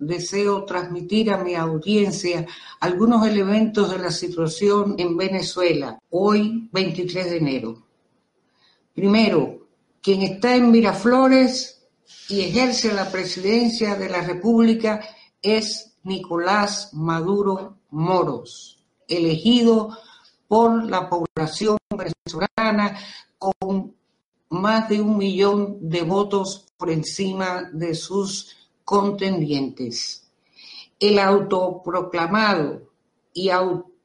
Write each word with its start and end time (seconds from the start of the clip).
deseo 0.00 0.64
transmitir 0.64 1.30
a 1.30 1.44
mi 1.44 1.54
audiencia 1.54 2.46
algunos 2.80 3.26
elementos 3.26 3.90
de 3.90 3.98
la 3.98 4.10
situación 4.10 4.96
en 4.98 5.16
Venezuela, 5.16 5.98
hoy 6.10 6.68
23 6.72 7.30
de 7.30 7.36
enero. 7.36 7.82
Primero, 8.94 9.68
quien 10.02 10.22
está 10.22 10.56
en 10.56 10.70
Miraflores 10.70 11.86
y 12.28 12.40
ejerce 12.40 12.92
la 12.92 13.10
presidencia 13.10 13.94
de 13.94 14.08
la 14.08 14.22
República 14.22 15.00
es 15.42 15.96
Nicolás 16.02 16.90
Maduro 16.94 17.76
Moros, 17.90 18.82
elegido 19.06 19.96
por 20.48 20.84
la 20.84 21.08
población 21.08 21.76
venezolana 21.90 22.98
con 23.38 23.94
más 24.48 24.88
de 24.88 25.00
un 25.00 25.16
millón 25.16 25.78
de 25.88 26.02
votos 26.02 26.66
por 26.76 26.90
encima 26.90 27.70
de 27.72 27.94
sus 27.94 28.56
contendientes. 28.90 30.28
El 30.98 31.20
autoproclamado 31.20 32.90
y, 33.32 33.48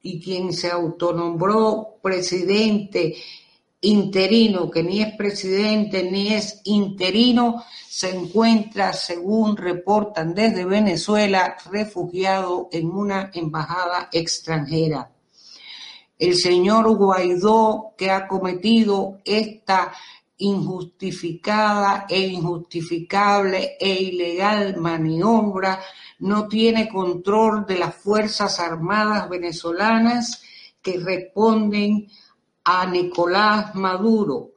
y 0.03 0.22
quien 0.22 0.53
se 0.53 0.69
autonombró 0.69 1.97
presidente 2.03 3.16
interino, 3.81 4.69
que 4.69 4.83
ni 4.83 5.02
es 5.02 5.16
presidente 5.16 6.03
ni 6.03 6.36
es 6.36 6.61
interino, 6.66 7.64
se 7.89 8.16
encuentra, 8.16 8.94
según 8.94 9.58
reportan 9.58 10.36
desde 10.36 10.66
Venezuela, 10.66 11.58
refugiado 11.72 12.70
en 12.72 12.88
una 12.92 13.31
embajada 13.33 14.09
extranjera. 14.11 15.11
El 16.20 16.36
señor 16.36 16.95
Guaidó, 16.95 17.95
que 17.97 18.11
ha 18.11 18.27
cometido 18.27 19.17
esta 19.25 19.94
injustificada 20.38 22.05
e 22.09 22.28
injustificable 22.28 23.78
e 23.80 23.94
ilegal 24.03 24.77
maniobra, 24.77 25.80
no 26.19 26.47
tiene 26.47 26.89
control 26.89 27.66
de 27.66 27.80
las 27.80 27.95
Fuerzas 27.95 28.59
Armadas 28.59 29.30
venezolanas 29.30 30.42
que 30.81 30.97
responden 30.97 32.08
a 32.64 32.86
Nicolás 32.86 33.75
Maduro. 33.75 34.55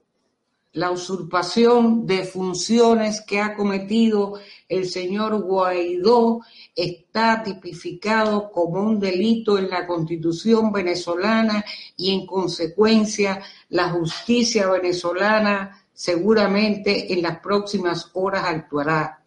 La 0.78 0.92
usurpación 0.92 2.06
de 2.06 2.22
funciones 2.22 3.20
que 3.22 3.40
ha 3.40 3.56
cometido 3.56 4.38
el 4.68 4.88
señor 4.88 5.42
Guaidó 5.42 6.42
está 6.72 7.42
tipificado 7.42 8.52
como 8.52 8.80
un 8.82 9.00
delito 9.00 9.58
en 9.58 9.70
la 9.70 9.88
constitución 9.88 10.70
venezolana 10.70 11.64
y 11.96 12.12
en 12.12 12.26
consecuencia 12.26 13.42
la 13.70 13.88
justicia 13.88 14.70
venezolana 14.70 15.84
seguramente 15.92 17.12
en 17.12 17.22
las 17.22 17.40
próximas 17.40 18.12
horas 18.12 18.44
actuará. 18.46 19.24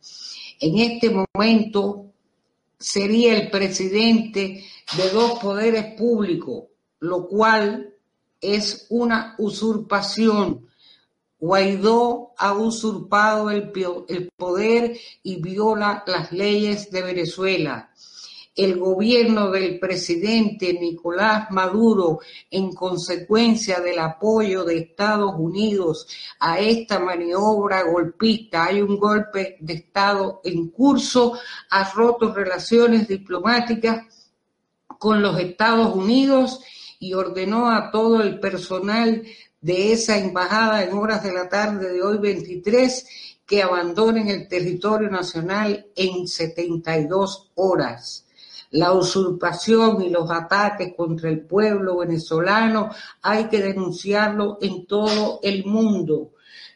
En 0.58 0.78
este 0.78 1.10
momento 1.10 2.14
sería 2.80 3.38
el 3.38 3.52
presidente 3.52 4.64
de 4.96 5.10
dos 5.12 5.38
poderes 5.38 5.96
públicos, 5.96 6.64
lo 7.02 7.28
cual 7.28 7.94
es 8.40 8.88
una 8.90 9.36
usurpación 9.38 10.71
Guaidó 11.42 12.34
ha 12.38 12.54
usurpado 12.54 13.50
el, 13.50 13.72
poder 14.38 14.96
y 15.24 15.42
viola 15.42 16.04
las 16.06 16.32
leyes 16.32 16.92
de 16.92 17.02
Venezuela. 17.02 17.90
El 18.56 18.78
gobierno 18.78 19.50
del 19.50 19.80
presidente 19.80 20.74
Nicolás 20.74 21.50
Maduro, 21.50 22.20
en 22.52 22.72
consecuencia 22.74 23.80
del 23.80 23.98
apoyo 23.98 24.64
de 24.64 24.78
Estados 24.78 25.34
Unidos 25.36 26.06
a 26.40 26.60
esta 26.60 27.00
maniobra 27.00 27.82
golpista, 27.90 28.66
hay 28.66 28.84
un 28.84 29.00
golpe 29.00 29.58
de 29.62 29.74
Estado 29.74 30.42
en 30.44 30.70
curso, 30.70 31.40
ha 31.72 31.92
roto 31.92 32.32
relaciones 32.32 33.08
diplomáticas 33.08 34.06
con 35.00 35.24
los 35.24 35.40
Estados 35.40 35.96
Unidos 35.96 36.62
y 37.02 37.16
ordenó 37.16 37.72
a 37.72 37.90
todo 37.90 38.22
el 38.22 38.40
personal 38.40 39.24
de 39.60 39.92
esa 39.92 40.20
embajada 40.20 40.84
en 40.84 40.94
horas 40.94 41.24
de 41.24 41.34
la 41.34 41.50
tarde 41.50 41.92
de 41.92 42.02
hoy 42.02 42.20
23 42.20 43.06
que 43.46 43.64
abandonen 43.64 44.28
el 44.30 44.48
territorio 44.48 45.10
nacional 45.10 45.88
en 45.96 46.28
72 46.28 47.52
horas. 47.56 48.28
La 48.70 48.94
usurpación 48.94 50.02
y 50.02 50.10
los 50.10 50.30
ataques 50.30 50.94
contra 50.96 51.30
el 51.30 51.42
pueblo 51.42 51.98
venezolano 51.98 52.90
hay 53.22 53.46
que 53.46 53.62
denunciarlo 53.62 54.58
en 54.62 54.86
todo 54.86 55.40
el 55.42 55.66
mundo 55.66 56.32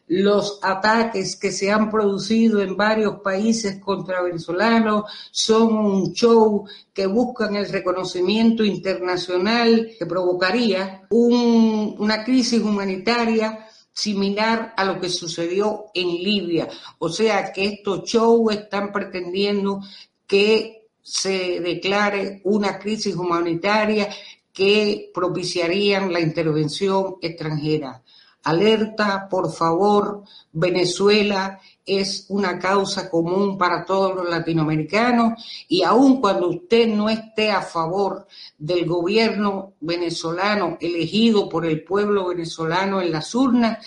los 0.07 0.59
ataques 0.61 1.35
que 1.35 1.51
se 1.51 1.71
han 1.71 1.89
producido 1.89 2.61
en 2.61 2.77
varios 2.77 3.21
países 3.21 3.79
contra 3.79 4.21
venezolanos 4.21 5.05
son 5.31 5.73
un 5.73 6.13
show 6.13 6.65
que 6.93 7.07
buscan 7.07 7.55
el 7.55 7.69
reconocimiento 7.69 8.63
internacional 8.63 9.91
que 9.97 10.05
provocaría 10.05 11.07
una 11.09 12.23
crisis 12.23 12.61
humanitaria 12.61 13.67
similar 13.91 14.73
a 14.77 14.85
lo 14.85 14.99
que 14.99 15.09
sucedió 15.09 15.85
en 15.93 16.09
Libia. 16.09 16.67
O 16.99 17.09
sea 17.09 17.51
que 17.51 17.65
estos 17.65 18.03
shows 18.03 18.53
están 18.53 18.91
pretendiendo 18.91 19.81
que 20.27 20.84
se 21.05 21.59
declare 21.59 22.41
una 22.45 22.79
crisis 22.79 23.15
humanitaria 23.15 24.09
que 24.51 25.11
propiciarían 25.13 26.11
la 26.11 26.19
intervención 26.19 27.17
extranjera. 27.21 28.01
Alerta, 28.41 29.27
por 29.29 29.51
favor, 29.51 30.23
Venezuela 30.51 31.59
es 31.85 32.25
una 32.29 32.57
causa 32.57 33.07
común 33.07 33.55
para 33.55 33.85
todos 33.85 34.15
los 34.15 34.27
latinoamericanos 34.27 35.65
y 35.67 35.83
aun 35.83 36.19
cuando 36.19 36.49
usted 36.49 36.87
no 36.87 37.07
esté 37.07 37.51
a 37.51 37.61
favor 37.61 38.25
del 38.57 38.87
gobierno 38.87 39.73
venezolano 39.81 40.79
elegido 40.81 41.47
por 41.47 41.67
el 41.67 41.83
pueblo 41.83 42.29
venezolano 42.29 42.99
en 42.99 43.11
las 43.11 43.35
urnas, 43.35 43.85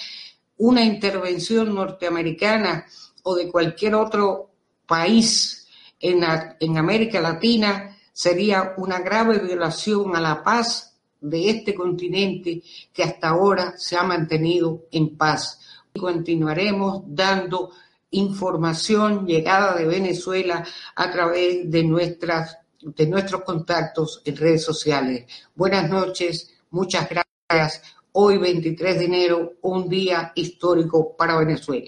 una 0.58 0.84
intervención 0.84 1.74
norteamericana 1.74 2.86
o 3.24 3.34
de 3.34 3.50
cualquier 3.50 3.96
otro 3.96 4.50
país 4.86 5.57
en, 6.00 6.24
en 6.60 6.78
América 6.78 7.20
Latina 7.20 7.96
sería 8.12 8.74
una 8.76 9.00
grave 9.00 9.38
violación 9.38 10.14
a 10.16 10.20
la 10.20 10.42
paz 10.42 10.96
de 11.20 11.50
este 11.50 11.74
continente 11.74 12.62
que 12.92 13.02
hasta 13.02 13.28
ahora 13.28 13.74
se 13.76 13.96
ha 13.96 14.02
mantenido 14.02 14.86
en 14.90 15.16
paz. 15.16 15.60
Y 15.94 16.00
continuaremos 16.00 17.02
dando 17.06 17.70
información 18.10 19.26
llegada 19.26 19.76
de 19.76 19.86
Venezuela 19.86 20.64
a 20.94 21.10
través 21.10 21.70
de 21.70 21.84
nuestras 21.84 22.58
de 22.80 23.06
nuestros 23.06 23.42
contactos 23.42 24.22
en 24.24 24.36
redes 24.36 24.64
sociales. 24.64 25.26
Buenas 25.54 25.90
noches, 25.90 26.54
muchas 26.70 27.08
gracias. 27.08 27.82
Hoy 28.12 28.38
23 28.38 28.98
de 28.98 29.04
enero, 29.04 29.52
un 29.62 29.88
día 29.88 30.32
histórico 30.34 31.16
para 31.16 31.38
Venezuela. 31.38 31.86